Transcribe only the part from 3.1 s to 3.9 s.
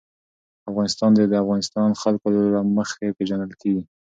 پېژندل کېږي.